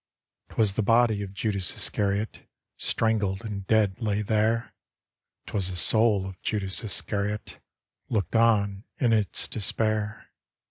[0.49, 2.39] "Twas the body of Judas Iscariot
[2.75, 4.73] Strangled and dead lay there;
[5.45, 7.59] "Twas the soul of Judas Iscariot
[8.09, 10.29] Looked on in its despair.